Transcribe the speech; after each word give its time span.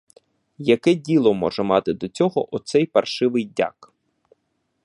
Яке 0.59 0.93
діло 0.95 1.33
може 1.33 1.63
мати 1.63 1.93
до 1.93 2.07
нього 2.19 2.55
оцей 2.55 2.85
паршивий 2.85 3.45
дяк? 3.45 3.93